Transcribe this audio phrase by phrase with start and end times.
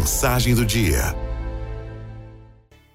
[0.00, 1.14] Mensagem do dia.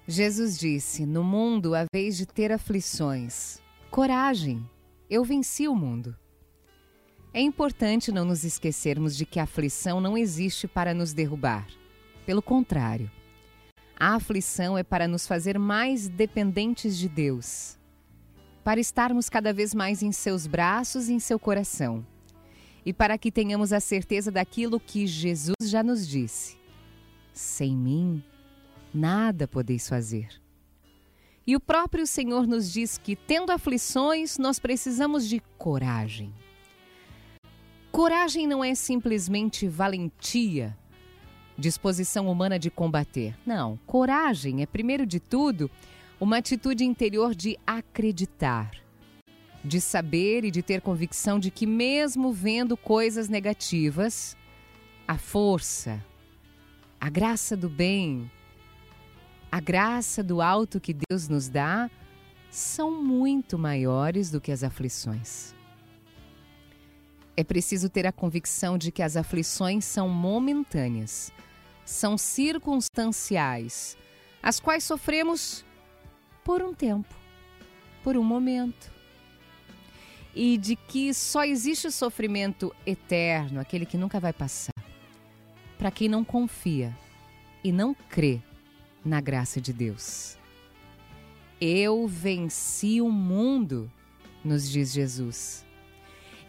[0.08, 3.60] Jesus disse: No mundo há vez de ter aflições.
[3.92, 4.68] Coragem,
[5.08, 6.16] eu venci o mundo.
[7.32, 11.68] É importante não nos esquecermos de que a aflição não existe para nos derrubar.
[12.26, 13.08] Pelo contrário,
[13.96, 17.78] a aflição é para nos fazer mais dependentes de Deus,
[18.64, 22.04] para estarmos cada vez mais em seus braços e em seu coração,
[22.84, 26.65] e para que tenhamos a certeza daquilo que Jesus já nos disse:
[27.36, 28.24] Sem mim,
[28.94, 30.40] nada podeis fazer.
[31.46, 36.32] E o próprio Senhor nos diz que, tendo aflições, nós precisamos de coragem.
[37.92, 40.74] Coragem não é simplesmente valentia,
[41.58, 43.36] disposição humana de combater.
[43.44, 45.70] Não, coragem é, primeiro de tudo,
[46.18, 48.70] uma atitude interior de acreditar,
[49.62, 54.34] de saber e de ter convicção de que, mesmo vendo coisas negativas,
[55.06, 56.02] a força,
[57.06, 58.28] a graça do bem,
[59.52, 61.88] a graça do alto que Deus nos dá
[62.50, 65.54] são muito maiores do que as aflições.
[67.36, 71.32] É preciso ter a convicção de que as aflições são momentâneas,
[71.84, 73.96] são circunstanciais,
[74.42, 75.64] as quais sofremos
[76.42, 77.14] por um tempo,
[78.02, 78.90] por um momento.
[80.34, 84.72] E de que só existe sofrimento eterno, aquele que nunca vai passar,
[85.86, 86.92] para quem não confia
[87.62, 88.42] e não crê
[89.04, 90.36] na graça de Deus.
[91.60, 93.88] Eu venci o mundo,
[94.44, 95.64] nos diz Jesus.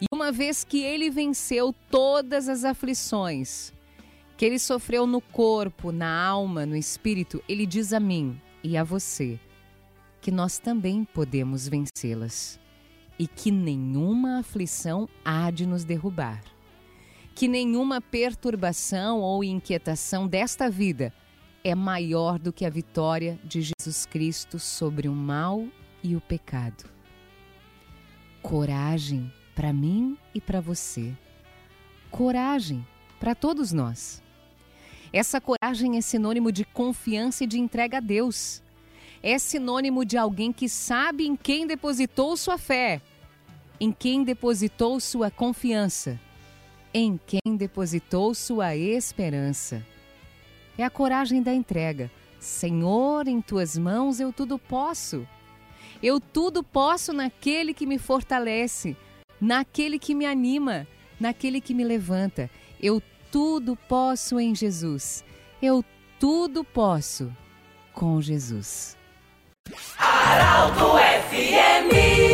[0.00, 3.72] E uma vez que ele venceu todas as aflições
[4.36, 8.82] que ele sofreu no corpo, na alma, no espírito, ele diz a mim e a
[8.82, 9.38] você
[10.20, 12.58] que nós também podemos vencê-las
[13.16, 16.42] e que nenhuma aflição há de nos derrubar.
[17.38, 21.14] Que nenhuma perturbação ou inquietação desta vida
[21.62, 25.64] é maior do que a vitória de Jesus Cristo sobre o mal
[26.02, 26.90] e o pecado.
[28.42, 31.16] Coragem para mim e para você.
[32.10, 32.84] Coragem
[33.20, 34.20] para todos nós.
[35.12, 38.60] Essa coragem é sinônimo de confiança e de entrega a Deus.
[39.22, 43.00] É sinônimo de alguém que sabe em quem depositou sua fé,
[43.78, 46.18] em quem depositou sua confiança,
[46.98, 49.84] em quem depositou sua esperança.
[50.76, 52.10] É a coragem da entrega.
[52.40, 55.26] Senhor, em tuas mãos eu tudo posso.
[56.02, 58.96] Eu tudo posso naquele que me fortalece
[59.40, 60.86] naquele que me anima,
[61.18, 62.50] naquele que me levanta.
[62.80, 65.24] Eu tudo posso em Jesus.
[65.62, 65.84] Eu
[66.18, 67.32] tudo posso
[67.92, 68.96] com Jesus.
[69.98, 70.96] Aralto
[71.28, 72.27] FMI